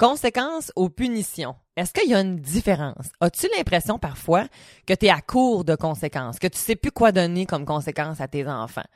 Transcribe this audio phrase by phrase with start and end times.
[0.00, 1.56] Conséquences aux punitions.
[1.76, 3.10] Est-ce qu'il y a une différence?
[3.20, 4.46] As-tu l'impression parfois
[4.86, 8.18] que tu es à court de conséquences, que tu sais plus quoi donner comme conséquence
[8.22, 8.86] à tes enfants?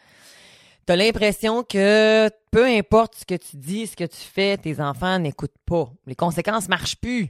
[0.87, 5.19] Tu l'impression que peu importe ce que tu dis, ce que tu fais, tes enfants
[5.19, 5.93] n'écoutent pas.
[6.07, 7.29] Les conséquences marchent plus.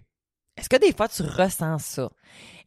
[0.56, 2.10] Est-ce que des fois tu ressens ça?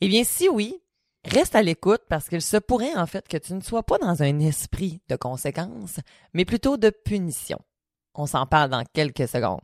[0.02, 0.76] Eh bien, si oui,
[1.24, 4.24] reste à l'écoute parce qu'il se pourrait en fait que tu ne sois pas dans
[4.24, 6.02] un esprit de conséquences,
[6.34, 7.62] mais plutôt de punition.
[8.14, 9.62] On s'en parle dans quelques secondes.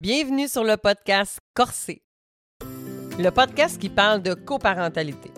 [0.00, 2.02] Bienvenue sur le podcast Corsé,
[3.18, 5.32] le podcast qui parle de coparentalité.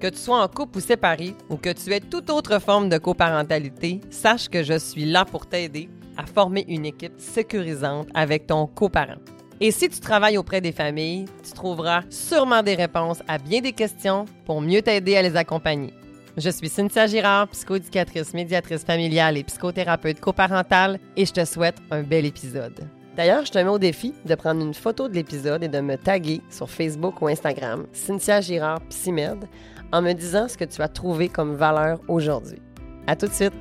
[0.00, 2.96] Que tu sois en couple ou séparé ou que tu aies toute autre forme de
[2.98, 8.68] coparentalité, sache que je suis là pour t'aider à former une équipe sécurisante avec ton
[8.68, 9.18] coparent.
[9.60, 13.72] Et si tu travailles auprès des familles, tu trouveras sûrement des réponses à bien des
[13.72, 15.92] questions pour mieux t'aider à les accompagner.
[16.36, 22.04] Je suis Cynthia Girard, psychoéducatrice, médiatrice familiale et psychothérapeute coparentale et je te souhaite un
[22.04, 22.88] bel épisode.
[23.16, 25.96] D'ailleurs, je te mets au défi de prendre une photo de l'épisode et de me
[25.96, 29.44] taguer sur Facebook ou Instagram, Cynthia Girard Psymed,
[29.92, 32.60] en me disant ce que tu as trouvé comme valeur aujourd'hui.
[33.06, 33.52] À tout de suite!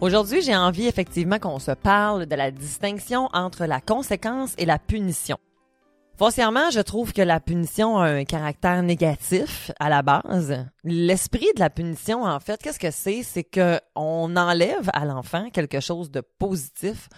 [0.00, 4.78] Aujourd'hui, j'ai envie effectivement qu'on se parle de la distinction entre la conséquence et la
[4.78, 5.38] punition.
[6.16, 10.64] Foncièrement, je trouve que la punition a un caractère négatif à la base.
[10.84, 13.24] L'esprit de la punition, en fait, qu'est-ce que c'est?
[13.24, 17.08] C'est que on enlève à l'enfant quelque chose de positif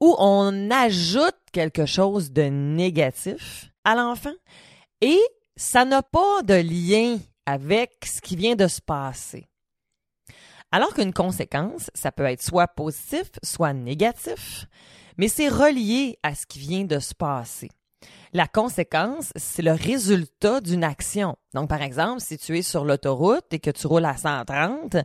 [0.00, 4.34] ou on ajoute quelque chose de négatif à l'enfant
[5.00, 5.20] et
[5.56, 9.46] ça n'a pas de lien avec ce qui vient de se passer.
[10.72, 14.66] Alors qu'une conséquence, ça peut être soit positif, soit négatif,
[15.16, 17.70] mais c'est relié à ce qui vient de se passer.
[18.34, 21.36] La conséquence, c'est le résultat d'une action.
[21.52, 24.96] Donc, par exemple, si tu es sur l'autoroute et que tu roules à 130,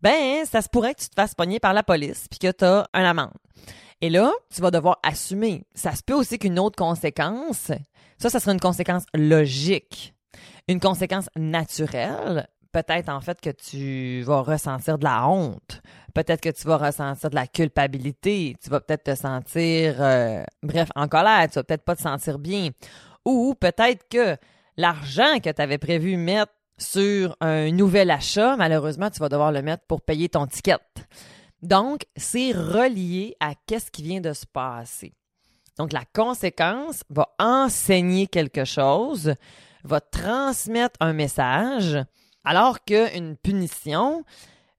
[0.00, 2.64] ben, ça se pourrait que tu te fasses pogner par la police puis que tu
[2.64, 3.32] as un amende.
[4.00, 5.64] Et là, tu vas devoir assumer.
[5.74, 7.72] Ça se peut aussi qu'une autre conséquence,
[8.18, 10.14] ça, ça serait une conséquence logique.
[10.68, 15.82] Une conséquence naturelle, peut-être en fait que tu vas ressentir de la honte,
[16.14, 20.88] peut-être que tu vas ressentir de la culpabilité, tu vas peut-être te sentir, euh, bref,
[20.96, 22.70] en colère, tu vas peut-être pas te sentir bien,
[23.24, 24.36] ou peut-être que
[24.76, 29.62] l'argent que tu avais prévu mettre sur un nouvel achat, malheureusement, tu vas devoir le
[29.62, 30.78] mettre pour payer ton ticket.
[31.60, 35.14] Donc, c'est relié à qu'est-ce qui vient de se passer.
[35.78, 39.34] Donc, la conséquence va enseigner quelque chose,
[39.84, 41.98] va transmettre un message,
[42.44, 44.24] alors qu'une punition,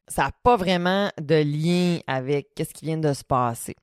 [0.08, 3.76] ça n'a pas vraiment de lien avec ce qui vient de se passer.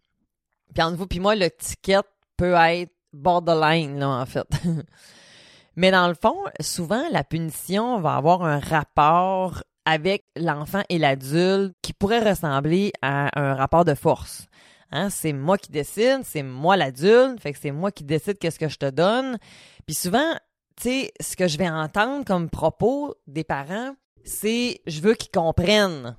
[0.74, 2.02] Puis entre vous puis moi, le ticket
[2.36, 4.46] peut être borderline, là, en fait.
[5.76, 11.74] Mais dans le fond, souvent, la punition va avoir un rapport avec l'enfant et l'adulte
[11.82, 14.46] qui pourrait ressembler à un rapport de force.
[14.92, 18.58] Hein, c'est moi qui décide, c'est moi l'adulte, fait que c'est moi qui décide qu'est-ce
[18.58, 19.38] que je te donne.
[19.86, 20.34] Puis souvent,
[20.76, 23.94] tu sais, ce que je vais entendre comme propos des parents,
[24.24, 26.16] c'est je veux qu'ils comprennent.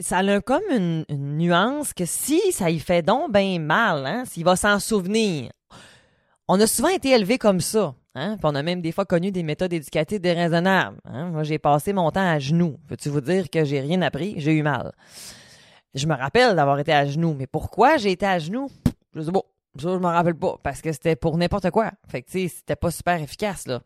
[0.00, 4.44] Ça a comme une, nuance que si ça y fait donc bien mal, hein, s'il
[4.44, 5.50] va s'en souvenir.
[6.48, 7.94] On a souvent été élevés comme ça.
[8.16, 8.36] Hein?
[8.44, 10.98] on a même des fois connu des méthodes éducatives déraisonnables.
[11.04, 11.30] Hein?
[11.30, 12.78] Moi, j'ai passé mon temps à genoux.
[12.88, 14.34] Veux-tu vous dire que j'ai rien appris?
[14.36, 14.92] J'ai eu mal.
[15.94, 17.34] Je me rappelle d'avoir été à genoux.
[17.36, 18.70] Mais pourquoi j'ai été à genoux?
[19.14, 19.42] Je sais pas.
[19.76, 21.90] Je m'en rappelle pas, parce que c'était pour n'importe quoi.
[22.08, 23.80] Fait que, tu sais, c'était pas super efficace, là.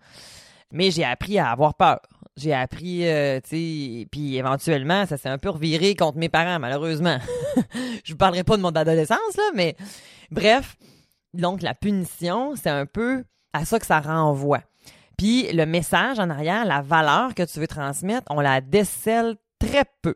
[0.71, 2.01] Mais j'ai appris à avoir peur.
[2.37, 6.59] J'ai appris, euh, tu sais, puis éventuellement, ça s'est un peu reviré contre mes parents,
[6.59, 7.19] malheureusement.
[8.05, 9.77] je vous parlerai pas de mon adolescence, là, mais
[10.31, 10.77] bref.
[11.35, 14.63] Donc, la punition, c'est un peu à ça que ça renvoie.
[15.17, 19.85] Puis, le message en arrière, la valeur que tu veux transmettre, on la décèle très
[20.03, 20.15] peu.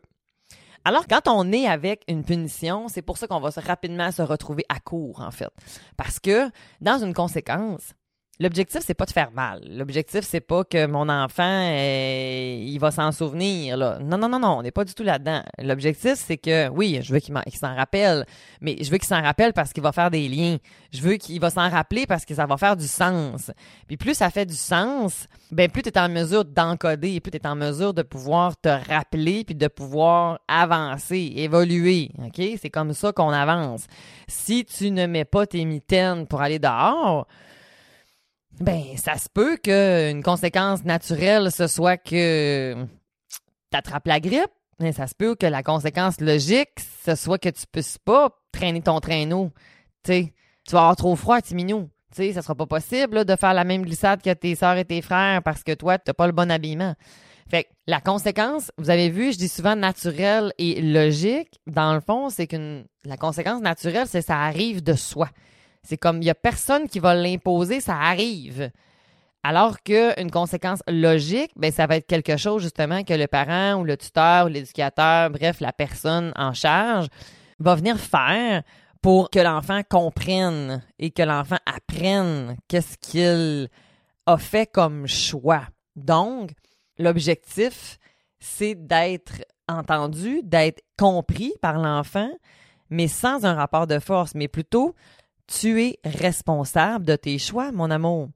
[0.85, 4.65] Alors, quand on est avec une punition, c'est pour ça qu'on va rapidement se retrouver
[4.67, 5.49] à court, en fait.
[5.95, 6.49] Parce que,
[6.81, 7.93] dans une conséquence,
[8.39, 9.61] L'objectif, c'est pas de faire mal.
[9.69, 13.77] L'objectif, c'est pas que mon enfant, euh, il va s'en souvenir.
[13.77, 13.99] Là.
[13.99, 15.43] Non, non, non, non, on n'est pas du tout là-dedans.
[15.59, 18.25] L'objectif, c'est que, oui, je veux qu'il s'en rappelle,
[18.59, 20.57] mais je veux qu'il s'en rappelle parce qu'il va faire des liens.
[20.91, 23.51] Je veux qu'il va s'en rappeler parce que ça va faire du sens.
[23.87, 27.55] Puis plus ça fait du sens, ben plus tu en mesure d'encoder, plus tu en
[27.55, 32.09] mesure de pouvoir te rappeler puis de pouvoir avancer, évoluer.
[32.17, 32.41] OK?
[32.59, 33.85] C'est comme ça qu'on avance.
[34.27, 37.27] Si tu ne mets pas tes mitaines pour aller dehors,
[38.59, 42.75] ben, ça se peut qu'une conséquence naturelle, ce soit que
[43.71, 44.51] tu attrapes la grippe.
[44.79, 46.71] Mais ça se peut que la conséquence logique,
[47.05, 49.51] ce soit que tu puisses pas traîner ton traîneau.
[50.03, 50.31] tu
[50.71, 51.89] vas avoir trop froid, petit minou.
[52.11, 55.01] sais, ça sera pas possible de faire la même glissade que tes soeurs et tes
[55.01, 56.95] frères parce que toi, tu n'as pas le bon habillement.
[57.49, 61.59] Fait que la conséquence, vous avez vu, je dis souvent naturel et logique.
[61.67, 65.29] Dans le fond, c'est qu'une la conséquence naturelle, c'est ça arrive de soi.
[65.83, 68.71] C'est comme il y a personne qui va l'imposer, ça arrive.
[69.43, 73.83] Alors qu'une conséquence logique, ben ça va être quelque chose justement que le parent ou
[73.83, 77.07] le tuteur ou l'éducateur, bref, la personne en charge
[77.59, 78.63] va venir faire
[79.01, 83.69] pour que l'enfant comprenne et que l'enfant apprenne qu'est-ce qu'il
[84.25, 85.67] a fait comme choix.
[85.97, 86.51] Donc,
[86.97, 87.99] l'objectif,
[88.39, 92.29] c'est d'être entendu, d'être compris par l'enfant,
[92.89, 94.95] mais sans un rapport de force, mais plutôt
[95.59, 98.29] tu es responsable de tes choix, mon amour.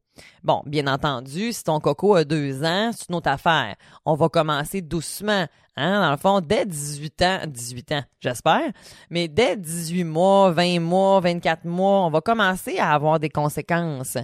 [0.43, 3.75] Bon, bien entendu, si ton coco a deux ans, c'est une autre affaire.
[4.05, 8.71] On va commencer doucement, hein, dans le fond, dès 18 ans, 18 ans, j'espère,
[9.09, 14.17] mais dès 18 mois, 20 mois, 24 mois, on va commencer à avoir des conséquences.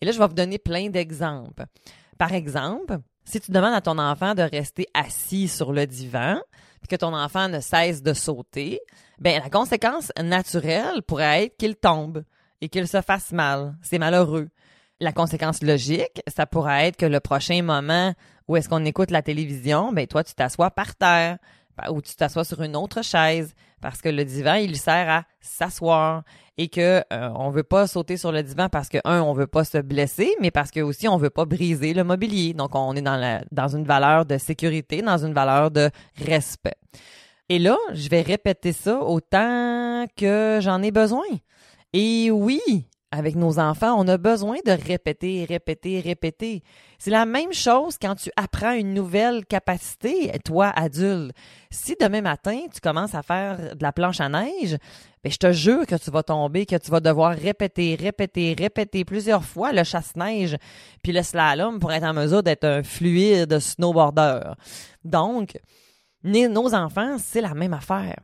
[0.00, 1.64] Et là, je vais vous donner plein d'exemples.
[2.16, 6.38] Par exemple, si tu demandes à ton enfant de rester assis sur le divan,
[6.80, 8.80] puis que ton enfant ne cesse de sauter,
[9.18, 12.24] ben la conséquence naturelle pourrait être qu'il tombe
[12.60, 13.76] et qu'il se fasse mal.
[13.82, 14.48] C'est malheureux.
[15.00, 18.12] La conséquence logique, ça pourrait être que le prochain moment
[18.48, 21.38] où est-ce qu'on écoute la télévision, ben toi tu t'assois par terre
[21.88, 26.22] ou tu t'assois sur une autre chaise parce que le divan il sert à s'asseoir
[26.58, 29.46] et que euh, on veut pas sauter sur le divan parce que un on veut
[29.46, 32.94] pas se blesser mais parce que aussi on veut pas briser le mobilier donc on
[32.94, 35.90] est dans la dans une valeur de sécurité dans une valeur de
[36.22, 36.76] respect
[37.48, 41.24] et là je vais répéter ça autant que j'en ai besoin
[41.92, 42.60] et oui
[43.12, 46.62] avec nos enfants, on a besoin de répéter, répéter, répéter.
[46.98, 51.32] C'est la même chose quand tu apprends une nouvelle capacité, toi, adulte.
[51.72, 54.76] Si demain matin, tu commences à faire de la planche à neige,
[55.24, 59.04] ben, je te jure que tu vas tomber, que tu vas devoir répéter, répéter, répéter
[59.04, 60.56] plusieurs fois le chasse-neige,
[61.02, 64.52] puis le slalom pour être en mesure d'être un fluide snowboarder.
[65.04, 65.58] Donc,
[66.22, 68.16] nos enfants, c'est la même affaire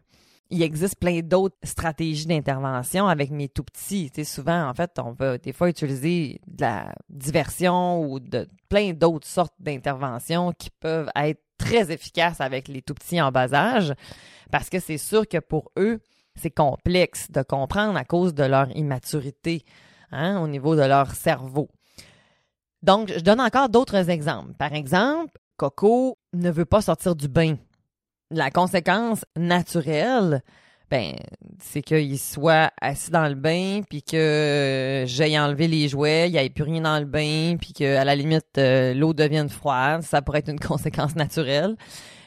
[0.51, 4.11] il existe plein d'autres stratégies d'intervention avec mes tout petits.
[4.25, 9.27] Souvent, en fait, on va des fois utiliser de la diversion ou de plein d'autres
[9.27, 13.95] sortes d'interventions qui peuvent être très efficaces avec les tout petits en bas âge
[14.51, 16.01] parce que c'est sûr que pour eux,
[16.37, 19.65] c'est complexe de comprendre à cause de leur immaturité
[20.13, 21.69] hein, au niveau de leur cerveau.
[22.83, 24.53] Donc, je donne encore d'autres exemples.
[24.55, 27.57] Par exemple, Coco ne veut pas sortir du bain
[28.31, 30.43] la conséquence naturelle,
[30.91, 31.17] ben,
[31.59, 36.33] c'est qu'il soit assis dans le bain, puis que euh, j'aille enlevé les jouets, il
[36.33, 40.03] n'y ait plus rien dans le bain, puis qu'à la limite, euh, l'eau devienne froide.
[40.03, 41.77] Ça pourrait être une conséquence naturelle.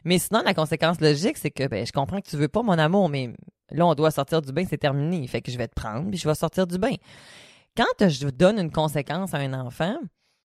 [0.03, 2.77] Mais sinon, la conséquence logique, c'est que ben, je comprends que tu veux pas mon
[2.77, 3.31] amour, mais
[3.71, 5.25] là, on doit sortir du bain, c'est terminé.
[5.27, 6.95] Fait que je vais te prendre, puis je vais sortir du bain.
[7.77, 9.95] Quand je donne une conséquence à un enfant,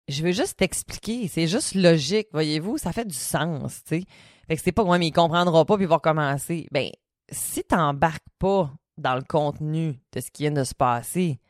[0.09, 1.27] je veux juste t'expliquer.
[1.27, 4.05] C'est juste logique, voyez-vous, ça fait du sens, tu sais.
[4.49, 6.67] Fait que c'est pas, moi, mais il comprendra pas puis il va recommencer.
[6.71, 6.91] Ben,
[7.31, 11.41] si t'embarques pas dans le contenu de ce qui vient de se passer,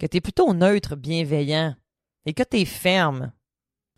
[0.00, 1.74] que tu es plutôt neutre, bienveillant
[2.26, 3.32] et que tu es ferme,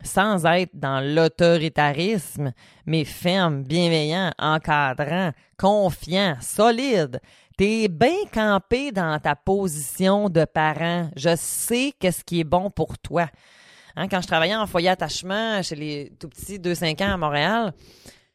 [0.03, 2.53] sans être dans l'autoritarisme,
[2.85, 7.19] mais ferme, bienveillant, encadrant, confiant, solide.
[7.57, 11.09] T'es bien campé dans ta position de parent.
[11.15, 13.27] Je sais qu'est-ce qui est bon pour toi.
[13.95, 17.73] Hein, quand je travaillais en foyer attachement chez les tout petits 2-5 ans à Montréal,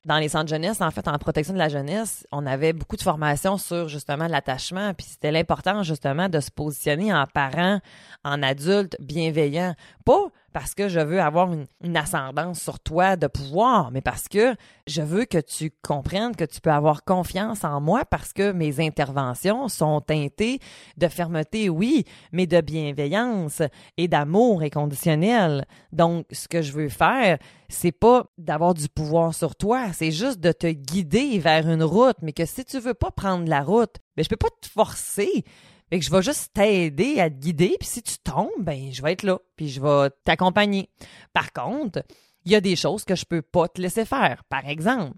[0.06, 3.02] dans les centres jeunesse, en fait, en protection de la jeunesse, on avait beaucoup de
[3.02, 7.80] formations sur justement l'attachement, puis c'était l'importance justement de se positionner en parent,
[8.24, 9.74] en adulte bienveillant.
[10.04, 14.54] Pas parce que je veux avoir une, ascendance sur toi de pouvoir, mais parce que
[14.86, 18.80] je veux que tu comprennes que tu peux avoir confiance en moi parce que mes
[18.80, 20.60] interventions sont teintées
[20.96, 23.62] de fermeté, oui, mais de bienveillance
[23.96, 25.66] et d'amour inconditionnel.
[25.92, 27.38] Donc, ce que je veux faire,
[27.68, 32.16] c'est pas d'avoir du pouvoir sur toi, c'est juste de te guider vers une route,
[32.22, 35.44] mais que si tu veux pas prendre la route, ben je peux pas te forcer.
[35.88, 39.02] Fait que je vais juste t'aider à te guider, puis si tu tombes, ben je
[39.02, 40.88] vais être là, puis je vais t'accompagner.
[41.32, 42.02] Par contre,
[42.44, 44.42] il y a des choses que je peux pas te laisser faire.
[44.48, 45.16] Par exemple,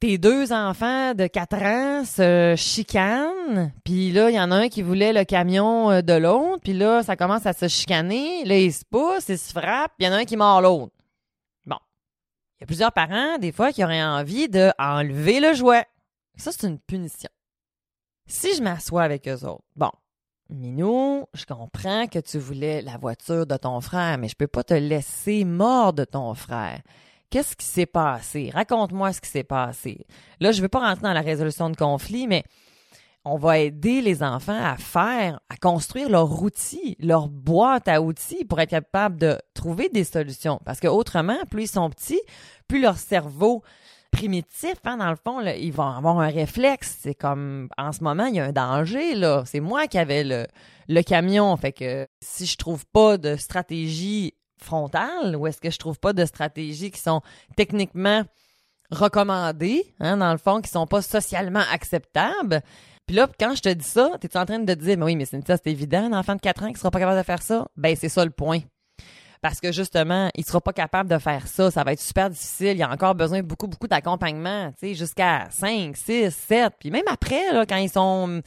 [0.00, 4.68] tes deux enfants de 4 ans se chicanent, puis là, il y en a un
[4.68, 8.58] qui voulait le camion euh, de l'autre, puis là, ça commence à se chicaner, là,
[8.58, 10.92] ils se poussent, ils se frappent, il y en a un qui mord l'autre.
[11.66, 11.76] Bon.
[12.58, 15.84] Il y a plusieurs parents, des fois, qui auraient envie de enlever le jouet.
[16.36, 17.30] Ça, c'est une punition.
[18.26, 19.90] Si je m'assois avec eux autres, bon,
[20.48, 24.64] Minou, je comprends que tu voulais la voiture de ton frère, mais je peux pas
[24.64, 26.80] te laisser mort de ton frère.
[27.30, 28.50] Qu'est-ce qui s'est passé?
[28.52, 30.06] Raconte-moi ce qui s'est passé.
[30.40, 32.44] Là, je ne veux pas rentrer dans la résolution de conflit, mais
[33.24, 38.44] on va aider les enfants à faire, à construire leur outil, leur boîte à outils
[38.44, 40.60] pour être capable de trouver des solutions.
[40.64, 42.20] Parce que autrement, plus ils sont petits,
[42.68, 43.62] plus leur cerveau
[44.12, 46.98] primitif, hein, dans le fond, là, ils vont avoir un réflexe.
[47.00, 49.42] C'est comme, en ce moment, il y a un danger, là.
[49.46, 50.46] C'est moi qui avais le,
[50.88, 51.56] le camion.
[51.56, 56.12] Fait que si je trouve pas de stratégie frontale, ou est-ce que je trouve pas
[56.12, 57.22] de stratégies qui sont
[57.56, 58.22] techniquement
[58.90, 62.62] recommandées, hein, dans le fond, qui sont pas socialement acceptables,
[63.06, 65.16] puis là, quand je te dis ça, t'es en train de te dire, mais oui,
[65.16, 67.42] mais c'est c'est évident, un enfant de 4 ans qui sera pas capable de faire
[67.42, 67.66] ça?
[67.76, 68.60] Ben, c'est ça le point.
[69.42, 71.70] Parce que justement, il sera pas capable de faire ça.
[71.70, 72.76] Ça va être super difficile.
[72.76, 76.72] Il a encore besoin de beaucoup, beaucoup d'accompagnement, tu sais, jusqu'à 5, 6, 7.
[76.78, 78.40] Puis même après, là, quand ils sont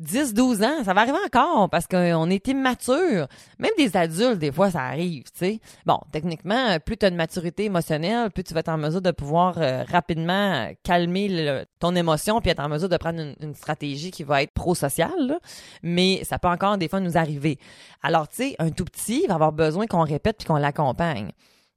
[0.00, 3.28] 10, 12 ans, ça va arriver encore parce qu'on est immature.
[3.58, 5.60] Même des adultes, des fois, ça arrive, tu sais.
[5.86, 9.12] Bon, techniquement, plus tu as une maturité émotionnelle, plus tu vas être en mesure de
[9.12, 14.24] pouvoir euh, rapidement calmer ton émotion puis être en mesure de prendre une, stratégie qui
[14.24, 15.38] va être pro-sociale.
[15.82, 17.58] Mais ça peut encore des fois nous arriver.
[18.02, 21.30] Alors, tu sais, un tout petit va avoir besoin qu'on répète puis qu'on l'accompagne.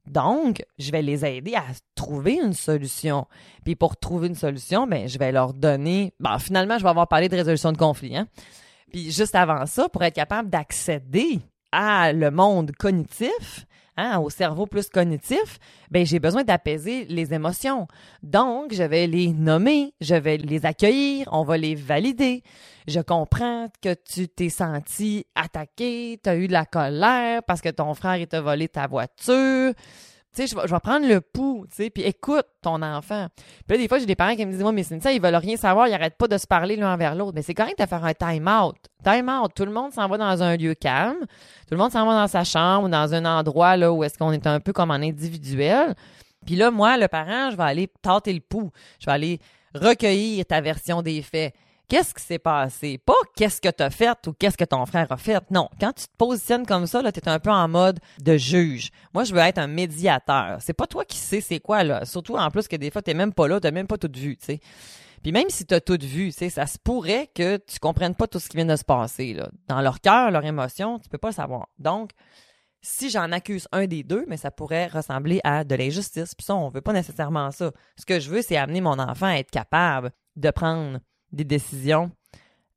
[0.08, 3.26] Donc, je vais les aider à trouver une solution.
[3.64, 6.14] Puis pour trouver une solution, ben, je vais leur donner.
[6.20, 8.16] Bon, finalement, je vais avoir parlé de résolution de conflit.
[8.16, 8.26] Hein?
[8.90, 11.40] Puis juste avant ça, pour être capable d'accéder
[11.72, 13.66] à le monde cognitif,
[13.98, 15.58] hein, au cerveau plus cognitif,
[15.90, 17.86] ben j'ai besoin d'apaiser les émotions.
[18.22, 22.42] Donc, je vais les nommer, je vais les accueillir, on va les valider.
[22.86, 27.68] Je comprends que tu t'es senti attaqué, tu as eu de la colère parce que
[27.68, 29.74] ton frère t'a volé ta voiture.
[30.34, 33.28] Tu sais, je vais, prendre le pouls, tu sais, puis écoute ton enfant.
[33.66, 35.20] Puis là, des fois, j'ai des parents qui me disent, moi, mais c'est ça, ils
[35.20, 37.32] veulent rien savoir, ils arrêtent pas de se parler l'un envers l'autre.
[37.34, 38.76] Mais c'est correct de faire un time-out.
[39.02, 39.52] Time-out.
[39.54, 41.20] Tout le monde s'en va dans un lieu calme.
[41.20, 44.18] Tout le monde s'en va dans sa chambre ou dans un endroit, là, où est-ce
[44.18, 45.94] qu'on est un peu comme en individuel.
[46.44, 48.70] Puis là, moi, le parent, je vais aller tâter le pouls.
[49.00, 49.40] Je vais aller
[49.74, 51.54] recueillir ta version des faits
[51.88, 52.98] qu'est-ce qui s'est passé?
[52.98, 55.42] Pas qu'est-ce que tu as fait ou qu'est-ce que ton frère a fait.
[55.50, 58.90] Non, quand tu te positionnes comme ça, tu es un peu en mode de juge.
[59.14, 60.58] Moi, je veux être un médiateur.
[60.60, 62.04] C'est pas toi qui sais c'est quoi, là.
[62.04, 64.36] Surtout en plus que des fois, tu même pas là, tu même pas tout vu,
[64.36, 64.60] tu sais.
[65.22, 68.38] Puis même si tu as tout vu, ça se pourrait que tu comprennes pas tout
[68.38, 69.34] ce qui vient de se passer.
[69.34, 69.50] Là.
[69.66, 71.68] Dans leur cœur, leur émotion, tu peux pas le savoir.
[71.78, 72.12] Donc,
[72.82, 76.34] si j'en accuse un des deux, mais ça pourrait ressembler à de l'injustice.
[76.36, 77.72] Puis ça, on veut pas nécessairement ça.
[77.98, 81.00] Ce que je veux, c'est amener mon enfant à être capable de prendre
[81.32, 82.10] des décisions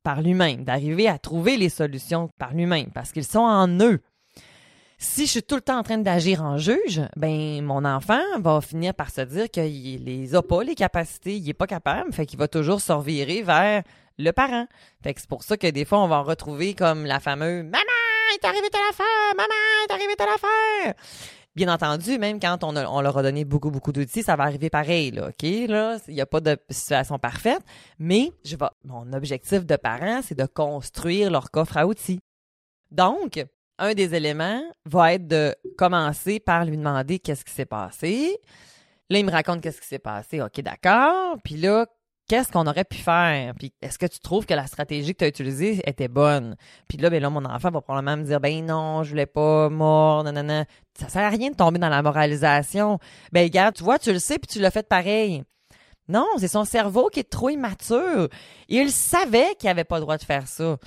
[0.03, 4.01] par lui-même, d'arriver à trouver les solutions par lui-même, parce qu'ils sont en eux.
[5.03, 8.61] Si je suis tout le temps en train d'agir en juge, ben mon enfant va
[8.61, 12.27] finir par se dire qu'il les a pas les capacités, il est pas capable, fait
[12.27, 13.81] qu'il va toujours se revirer vers
[14.19, 14.67] le parent.
[15.03, 17.79] Fait que c'est pour ça que des fois on va retrouver comme la fameuse maman,
[18.31, 20.93] il est arrivé telle affaire, maman, il est arrivé telle affaire.
[21.53, 25.11] Bien entendu, même quand on, leur a donné beaucoup, beaucoup d'outils, ça va arriver pareil,
[25.11, 25.43] là, OK?
[25.67, 27.61] Là, il n'y a pas de situation parfaite,
[27.99, 32.21] mais je vais, mon objectif de parent, c'est de construire leur coffre à outils.
[32.89, 33.43] Donc,
[33.79, 38.37] un des éléments va être de commencer par lui demander qu'est-ce qui s'est passé.
[39.09, 40.41] Là, il me raconte qu'est-ce qui s'est passé.
[40.41, 41.35] OK, d'accord.
[41.43, 41.85] Puis là,
[42.31, 43.53] qu'est-ce qu'on aurait pu faire?
[43.55, 46.55] Puis est-ce que tu trouves que la stratégie que tu as utilisée était bonne?
[46.87, 49.67] Puis là, ben là, mon enfant va probablement me dire, ben non, je voulais pas
[49.67, 50.63] mordre, nanana.
[50.97, 52.99] Ça sert à rien de tomber dans la moralisation.
[53.33, 55.43] Ben, regarde, tu vois, tu le sais, puis tu l'as fait pareil.
[56.07, 58.29] Non, c'est son cerveau qui est trop immature.
[58.69, 60.77] Il savait qu'il avait pas le droit de faire ça.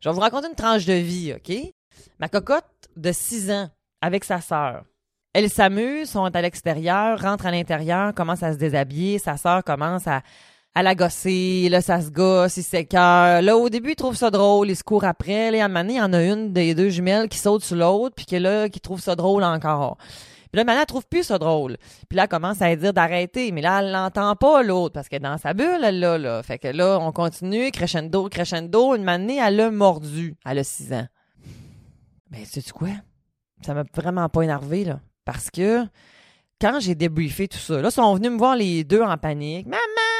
[0.00, 1.54] Je vais vous raconter une tranche de vie, OK?
[2.18, 2.64] Ma cocotte
[2.96, 3.68] de 6 ans
[4.00, 4.84] avec sa sœur.
[5.34, 9.18] Elle s'amuse, sont à l'extérieur, rentre à l'intérieur, commence à se déshabiller.
[9.18, 10.22] Sa sœur commence à,
[10.74, 13.42] à la gosser, là, ça se gosse, il s'écœure.
[13.42, 15.50] Là, au début, il trouve ça drôle, il se court après.
[15.50, 17.76] Là, à un moment il y en a une des deux jumelles qui saute sur
[17.76, 19.96] l'autre, puis que là, qui trouve ça drôle encore.
[20.54, 21.76] Puis là, maintenant, elle trouve plus ça drôle.
[22.08, 23.50] Puis là, elle commence à dire d'arrêter.
[23.50, 26.42] Mais là, elle l'entend pas, l'autre, parce que dans sa bulle, elle l'a, là.
[26.44, 28.94] Fait que là, on continue, crescendo, crescendo.
[28.94, 30.36] Une année, elle l'a mordu.
[30.46, 31.06] Elle a six ans.
[32.30, 32.90] Ben, sais-tu quoi?
[33.66, 35.00] Ça m'a vraiment pas énervé, là.
[35.24, 35.84] Parce que
[36.60, 39.66] quand j'ai débriefé tout ça, là, ils sont venus me voir les deux en panique.
[39.66, 39.78] Maman,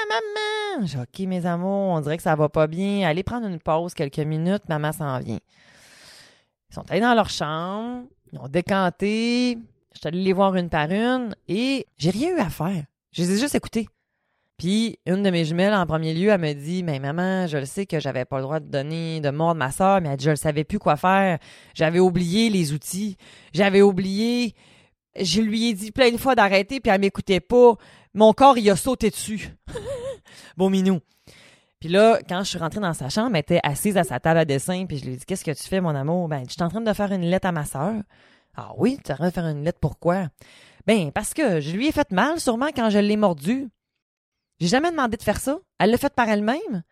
[0.09, 0.87] maman!
[0.87, 3.07] J'ai OK, mes amours, on dirait que ça va pas bien.
[3.09, 5.39] Allez prendre une pause quelques minutes, maman s'en vient.
[6.71, 9.59] Ils sont allés dans leur chambre, ils ont décanté.
[9.93, 12.85] Je suis allée les voir une par une et j'ai rien eu à faire.
[13.13, 13.89] Je les ai juste écoutés.
[14.59, 17.65] Puis une de mes jumelles en premier lieu, elle me dit "Mais maman, je le
[17.65, 20.25] sais que j'avais pas le droit de donner de mordre ma soeur, mais elle dit,
[20.25, 21.39] je ne savais plus quoi faire.
[21.75, 23.17] J'avais oublié les outils.
[23.53, 24.55] J'avais oublié
[25.21, 27.77] je lui ai dit plein de fois d'arrêter, puis elle m'écoutait pas.
[28.15, 29.51] Mon corps, il a sauté dessus.
[30.57, 31.01] bon minou.
[31.81, 34.39] Puis là, quand je suis rentrée dans sa chambre, elle était assise à sa table
[34.39, 36.29] à dessin, puis je lui ai dit Qu'est-ce que tu fais, mon amour?
[36.29, 37.95] Ben, je suis en train de faire une lettre à ma sœur.
[38.57, 40.29] Ah oui, tu es en train de faire une lettre pourquoi?
[40.87, 43.69] Ben, parce que je lui ai fait mal, sûrement, quand je l'ai mordu.
[44.61, 45.59] J'ai jamais demandé de faire ça.
[45.79, 46.85] Elle l'a fait par elle-même.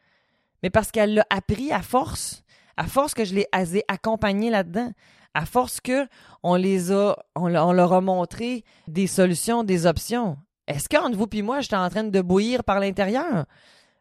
[0.62, 2.42] Mais parce qu'elle l'a appris à force,
[2.76, 3.46] à force que je l'ai
[3.88, 4.92] accompagné là-dedans,
[5.34, 6.06] à force que
[6.42, 10.36] on les a, on, leur a montré des solutions, des options.
[10.66, 13.46] Est-ce qu'entre vous et moi, j'étais en train de bouillir par l'intérieur?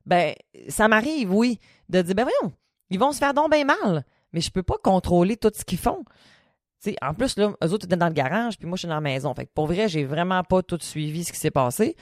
[0.06, 0.34] Ben,
[0.68, 1.60] ça m'arrive, oui,
[1.90, 2.54] de dire, ben voyons,
[2.90, 5.78] ils vont se faire donc bien mal, mais je peux pas contrôler tout ce qu'ils
[5.78, 6.04] font.
[7.02, 9.02] en plus, là, eux autres étaient dans le garage, puis moi, je suis dans la
[9.02, 9.34] maison.
[9.34, 11.96] Fait pour vrai, j'ai vraiment pas tout suivi ce qui s'est passé.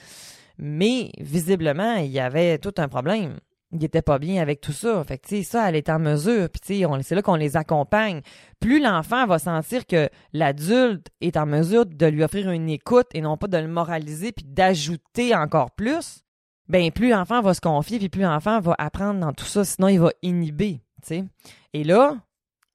[0.58, 3.38] Mais visiblement, il y avait tout un problème.
[3.72, 5.04] Il était pas bien avec tout ça.
[5.04, 6.50] Fait ça, elle est en mesure.
[6.50, 8.22] Puis, c'est là qu'on les accompagne.
[8.60, 13.22] Plus l'enfant va sentir que l'adulte est en mesure de lui offrir une écoute et
[13.22, 16.24] non pas de le moraliser puis d'ajouter encore plus,
[16.68, 19.64] ben plus l'enfant va se confier puis plus l'enfant va apprendre dans tout ça.
[19.64, 20.82] Sinon, il va inhiber.
[21.74, 22.18] Et là,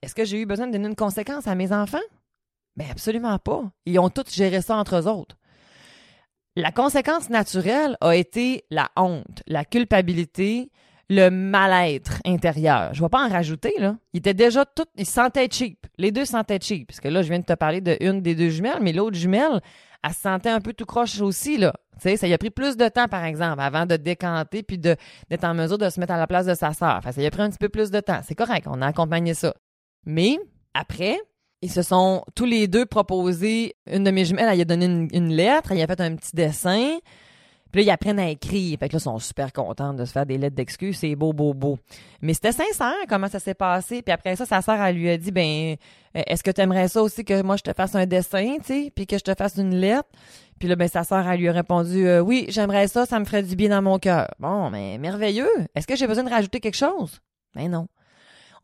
[0.03, 1.99] est-ce que j'ai eu besoin de donner une conséquence à mes enfants?
[2.77, 3.65] Ben absolument pas.
[3.87, 5.37] Ils ont tous géré ça entre eux autres.
[6.57, 10.71] La conséquence naturelle a été la honte, la culpabilité,
[11.11, 12.95] le mal-être intérieur.
[12.95, 13.97] Je vais pas en rajouter, là.
[14.13, 15.87] Ils étaient déjà tous, ils se sentaient cheap.
[15.99, 16.89] Les deux se sentaient cheap.
[16.89, 19.17] Parce que là, je viens de te parler de une des deux jumelles, mais l'autre
[19.17, 19.61] jumelle,
[20.03, 21.73] elle se sentait un peu tout croche aussi, là.
[21.95, 24.79] Tu sais, ça y a pris plus de temps, par exemple, avant de décanter puis
[24.79, 24.97] de,
[25.31, 26.97] d'être en mesure de se mettre à la place de sa sœur.
[26.99, 28.21] Enfin, ça y a pris un petit peu plus de temps.
[28.25, 29.55] C'est correct, on a accompagné ça.
[30.05, 30.39] Mais,
[30.75, 31.19] après,
[31.63, 33.75] ils se sont tous les deux proposés.
[33.87, 36.99] Une de mes jumelles, elle a donné une, lettre, elle a fait un petit dessin.
[37.75, 38.79] Puis là, ils apprennent à écrire.
[38.79, 40.97] Fait que là, ils sont super contents de se faire des lettres d'excuses.
[40.97, 41.77] C'est beau, beau, beau.
[42.23, 44.01] Mais c'était sincère comment ça s'est passé.
[44.01, 45.75] Puis après ça, sa sœur, elle lui a dit, ben,
[46.17, 48.67] euh, est-ce que tu aimerais ça aussi que moi, je te fasse un dessin, tu
[48.67, 50.09] sais, puis que je te fasse une lettre?
[50.61, 53.25] Puis là, ben, sa sœur, elle lui a répondu, euh, oui, j'aimerais ça, ça me
[53.25, 54.29] ferait du bien dans mon cœur.
[54.39, 55.51] Bon, mais merveilleux.
[55.75, 57.19] Est-ce que j'ai besoin de rajouter quelque chose?
[57.57, 57.89] Ben non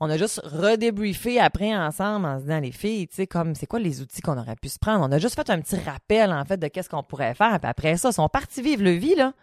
[0.00, 3.66] on a juste redébriefé après ensemble en se disant les filles, tu sais, comme c'est
[3.66, 5.04] quoi les outils qu'on aurait pu se prendre?
[5.04, 7.61] On a juste fait un petit rappel en fait de qu'est-ce qu'on pourrait faire.
[7.61, 9.35] Puis après ça, ils sont partis vivre le vie là.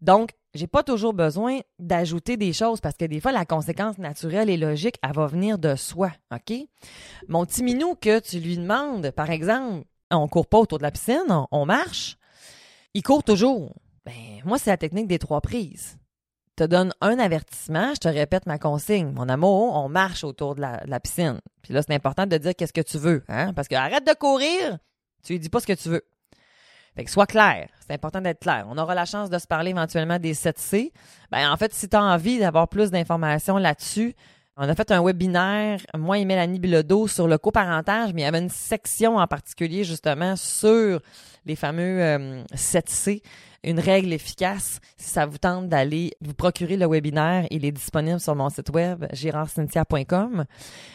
[0.00, 4.50] Donc, j'ai pas toujours besoin d'ajouter des choses parce que des fois, la conséquence naturelle
[4.50, 6.54] et logique, elle va venir de soi, OK?
[7.28, 10.90] Mon petit minou que tu lui demandes, par exemple, on court pas autour de la
[10.90, 12.18] piscine, on, marche,
[12.94, 13.74] il court toujours.
[14.04, 15.98] Ben, moi, c'est la technique des trois prises
[16.56, 19.12] te donne un avertissement, je te répète ma consigne.
[19.12, 21.40] Mon amour, on marche autour de la, piscine.
[21.62, 23.52] Puis là, c'est important de dire qu'est-ce que tu veux, hein?
[23.52, 24.78] Parce que arrête de courir,
[25.22, 26.02] tu lui dis pas ce que tu veux.
[26.96, 27.68] Fait que sois clair.
[27.86, 28.66] C'est important d'être clair.
[28.70, 30.92] On aura la chance de se parler éventuellement des 7C.
[31.30, 34.14] Ben, en fait, si tu as envie d'avoir plus d'informations là-dessus,
[34.56, 38.28] on a fait un webinaire, moi et Mélanie Bilodeau, sur le coparentage, mais il y
[38.28, 41.00] avait une section en particulier justement sur
[41.44, 43.16] les fameux 7C.
[43.16, 43.28] Euh,
[43.66, 44.78] une règle efficace.
[44.96, 48.70] Si ça vous tente d'aller vous procurer le webinaire, il est disponible sur mon site
[48.70, 50.44] web girardcynthia.com.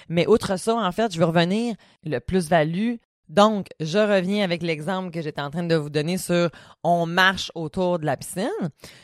[0.08, 2.95] Mais outre ça, en fait, je veux revenir le plus-value.
[3.32, 6.50] Donc, je reviens avec l'exemple que j'étais en train de vous donner sur
[6.84, 8.50] on marche autour de la piscine.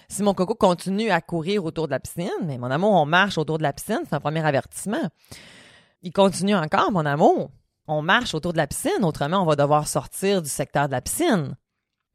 [0.09, 3.37] Si mon coco continue à courir autour de la piscine, mais mon amour, on marche
[3.37, 5.09] autour de la piscine, c'est un premier avertissement.
[6.01, 7.49] Il continue encore, mon amour.
[7.87, 11.01] On marche autour de la piscine, autrement, on va devoir sortir du secteur de la
[11.01, 11.55] piscine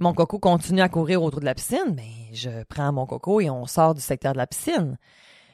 [0.03, 3.49] mon coco continue à courir autour de la piscine, mais je prends mon coco et
[3.49, 4.99] on sort du secteur de la piscine.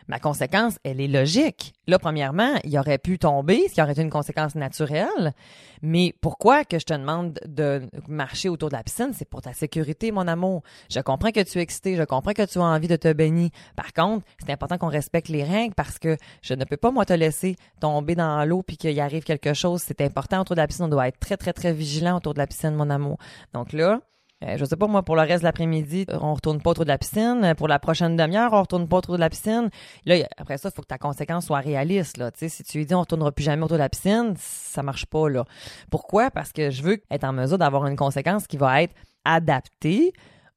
[0.08, 1.74] Ma conséquence, elle est logique.
[1.86, 5.34] Là, premièrement, il aurait pu tomber, ce qui aurait été une conséquence naturelle.
[5.82, 9.10] Mais pourquoi que je te demande de marcher autour de la piscine?
[9.12, 10.62] C'est pour ta sécurité, mon amour.
[10.90, 13.50] Je comprends que tu es excité, je comprends que tu as envie de te baigner.
[13.76, 17.04] Par contre, c'est important qu'on respecte les règles parce que je ne peux pas, moi,
[17.04, 19.82] te laisser tomber dans l'eau puis qu'il arrive quelque chose.
[19.82, 20.86] C'est important autour de la piscine.
[20.86, 23.18] On doit être très, très, très vigilant autour de la piscine, mon amour.
[23.52, 24.00] Donc là,
[24.44, 26.88] euh, je sais pas, moi, pour le reste de l'après-midi, on retourne pas autour de
[26.88, 27.54] la piscine.
[27.56, 29.68] Pour la prochaine demi-heure, on retourne pas autour de la piscine.
[30.06, 32.18] Là, après ça, il faut que ta conséquence soit réaliste.
[32.18, 32.30] Là.
[32.34, 35.28] si tu lui dis on retournera plus jamais autour de la piscine, ça marche pas.
[35.28, 35.44] là.
[35.90, 36.30] Pourquoi?
[36.30, 40.12] Parce que je veux être en mesure d'avoir une conséquence qui va être adaptée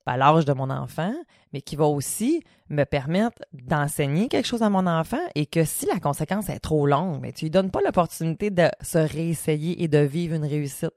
[0.06, 1.14] à l'âge de mon enfant,
[1.54, 5.86] mais qui va aussi me permettre d'enseigner quelque chose à mon enfant et que si
[5.86, 9.88] la conséquence est trop longue, mais tu lui donnes pas l'opportunité de se réessayer et
[9.88, 10.92] de vivre une réussite.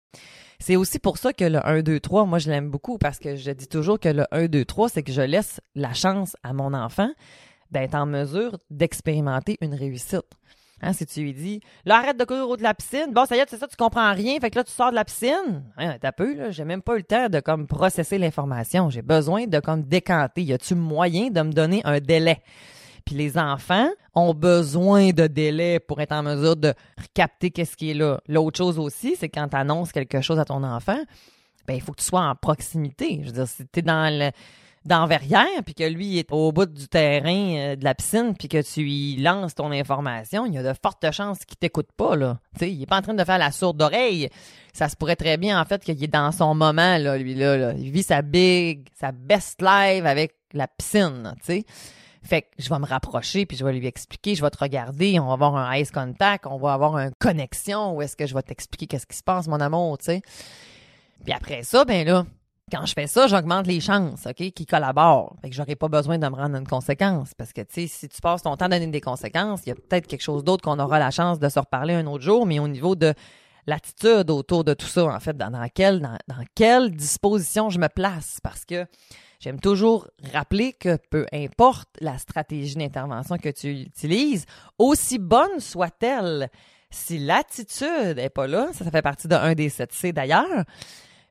[0.59, 3.37] C'est aussi pour ça que le 1, 2, 3, moi, je l'aime beaucoup parce que
[3.37, 6.53] je dis toujours que le 1, 2, 3, c'est que je laisse la chance à
[6.53, 7.11] mon enfant
[7.71, 10.25] d'être en mesure d'expérimenter une réussite.
[10.85, 13.07] Hein, si tu lui dis, là, arrête de courir au de la piscine.
[13.11, 14.38] Bon, ça y est, c'est ça, tu comprends rien.
[14.38, 15.64] Fait que là, tu sors de la piscine.
[15.79, 16.51] Hein, T'as peu, là.
[16.51, 18.90] J'ai même pas eu le temps de, comme, processer l'information.
[18.90, 20.42] J'ai besoin de, comme, décanter.
[20.42, 22.42] Y a-tu moyen de me donner un délai?
[23.07, 26.75] Puis les enfants ont besoin de délai pour être en mesure de
[27.14, 28.20] capter qu'est-ce qui est là.
[28.29, 30.99] L'autre chose aussi, c'est quand tu annonces quelque chose à ton enfant,
[31.66, 33.20] ben il faut que tu sois en proximité.
[33.23, 34.31] Je veux dire, si tu es dans le
[34.85, 38.49] dans Verrières, puis que lui est au bout du terrain euh, de la piscine, puis
[38.49, 42.16] que tu lui lances ton information, il y a de fortes chances qu'il t'écoute pas,
[42.16, 42.38] là.
[42.59, 44.29] sais, il est pas en train de faire la sourde oreille.
[44.73, 47.57] Ça se pourrait très bien, en fait, qu'il est dans son moment, là, lui, là,
[47.57, 47.73] là.
[47.73, 51.64] Il vit sa big, sa best life avec la piscine, tu sais.
[52.23, 55.20] Fait que je vais me rapprocher, puis je vais lui expliquer, je vais te regarder,
[55.20, 58.35] on va avoir un ice contact, on va avoir une connexion, où est-ce que je
[58.35, 60.23] vais t'expliquer qu'est-ce qui se passe, mon amour, tu sais.
[61.25, 62.25] Puis après ça, ben là,
[62.70, 65.37] quand je fais ça, j'augmente les chances, OK, qui collaborent.
[65.42, 67.35] Fait que j'aurai pas besoin de me rendre une conséquence.
[67.35, 69.72] Parce que, tu sais, si tu passes ton temps à donner des conséquences, il y
[69.72, 72.46] a peut-être quelque chose d'autre qu'on aura la chance de se reparler un autre jour,
[72.46, 73.12] mais au niveau de
[73.66, 77.79] l'attitude autour de tout ça, en fait, dans, dans, quelle, dans, dans quelle disposition je
[77.79, 78.38] me place?
[78.42, 78.87] Parce que
[79.40, 84.46] j'aime toujours rappeler que peu importe la stratégie d'intervention que tu utilises,
[84.79, 86.48] aussi bonne soit-elle,
[86.90, 90.64] si l'attitude est pas là, ça, ça fait partie de un des 7C d'ailleurs,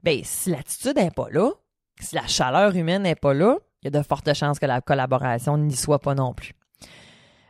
[0.03, 1.51] ben si l'attitude n'est pas là,
[1.99, 4.81] si la chaleur humaine n'est pas là, il y a de fortes chances que la
[4.81, 6.53] collaboration n'y soit pas non plus.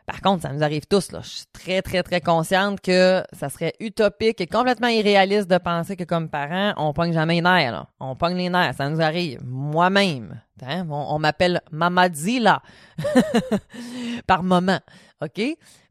[0.06, 1.12] Par contre, ça nous arrive tous.
[1.12, 1.22] Là.
[1.24, 5.96] Je suis très, très, très consciente que ça serait utopique et complètement irréaliste de penser
[5.96, 7.72] que comme parents, on pogne jamais les nerfs.
[7.72, 7.88] Là.
[8.00, 9.40] On pogne les nerfs, ça nous arrive.
[9.46, 10.42] Moi-même.
[10.62, 10.86] Hein?
[10.90, 12.62] On, m'appelle Mamadila
[14.28, 14.80] par moment.
[15.26, 15.42] OK?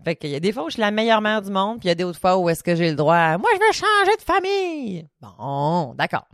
[0.05, 1.87] Fait qu'il y a des fois où je suis la meilleure mère du monde, puis
[1.87, 4.16] il y a d'autres fois où est-ce que j'ai le droit Moi, je veux changer
[4.16, 5.09] de famille!
[5.21, 6.27] Bon, d'accord.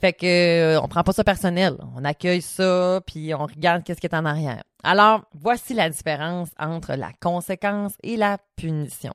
[0.00, 1.76] Fait que euh, on prend pas ça personnel.
[1.96, 4.62] On accueille ça, puis on regarde qu'est-ce qui est en arrière.
[4.82, 9.12] Alors, voici la différence entre la conséquence et la punition.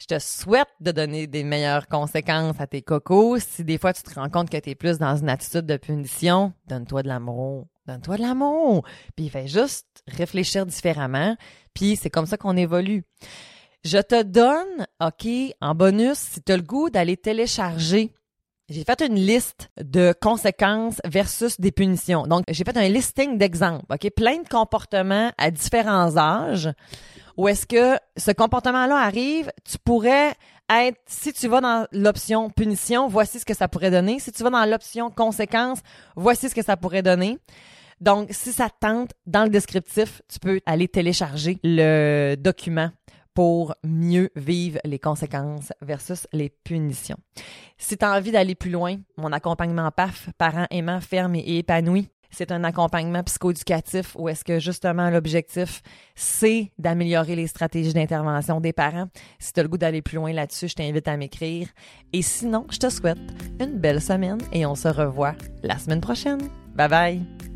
[0.00, 3.38] Je te souhaite de donner des meilleures conséquences à tes cocos.
[3.38, 5.76] Si des fois tu te rends compte que tu es plus dans une attitude de
[5.76, 7.66] punition, donne-toi de l'amour.
[7.86, 8.82] Donne-toi de l'amour.
[9.14, 11.36] Puis fais juste réfléchir différemment.
[11.74, 13.04] Puis c'est comme ça qu'on évolue.
[13.84, 15.26] Je te donne, OK,
[15.60, 18.12] en bonus, si tu as le goût d'aller télécharger
[18.70, 22.28] j'ai fait une liste de conséquences versus des punitions.
[22.28, 24.08] Donc, j'ai fait un listing d'exemples, OK?
[24.14, 26.70] Plein de comportements à différents âges
[27.36, 30.34] où est-ce que ce comportement-là arrive, tu pourrais
[30.72, 34.20] être, si tu vas dans l'option punition, voici ce que ça pourrait donner.
[34.20, 35.80] Si tu vas dans l'option conséquences,
[36.14, 37.38] voici ce que ça pourrait donner.
[38.00, 42.90] Donc, si ça tente, dans le descriptif, tu peux aller télécharger le document
[43.34, 47.18] pour mieux vivre les conséquences versus les punitions.
[47.78, 52.08] Si tu as envie d'aller plus loin, mon accompagnement PAF, parents aimants, fermes et épanouis,
[52.30, 55.82] c'est un accompagnement psychoéducatif où est-ce que justement l'objectif,
[56.14, 59.08] c'est d'améliorer les stratégies d'intervention des parents.
[59.38, 61.68] Si tu as le goût d'aller plus loin là-dessus, je t'invite à m'écrire.
[62.12, 63.18] Et sinon, je te souhaite
[63.58, 66.40] une belle semaine et on se revoit la semaine prochaine.
[66.74, 67.49] Bye bye!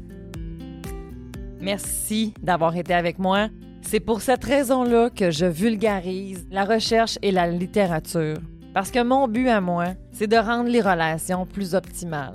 [1.65, 3.49] Merci d'avoir été avec moi.
[3.81, 8.37] C'est pour cette raison-là que je vulgarise la recherche et la littérature.
[8.75, 12.35] Parce que mon but à moi, c'est de rendre les relations plus optimales.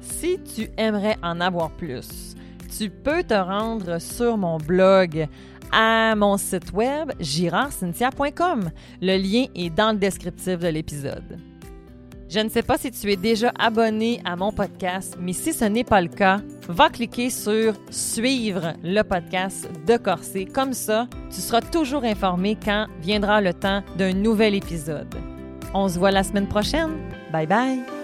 [0.00, 2.34] Si tu aimerais en avoir plus,
[2.78, 5.28] tu peux te rendre sur mon blog
[5.70, 8.70] à mon site web girardcynthia.com.
[9.02, 11.49] Le lien est dans le descriptif de l'épisode.
[12.30, 15.64] Je ne sais pas si tu es déjà abonné à mon podcast, mais si ce
[15.64, 16.38] n'est pas le cas,
[16.68, 20.44] va cliquer sur Suivre le podcast de Corset.
[20.44, 25.12] Comme ça, tu seras toujours informé quand viendra le temps d'un nouvel épisode.
[25.74, 26.98] On se voit la semaine prochaine.
[27.32, 27.99] Bye bye!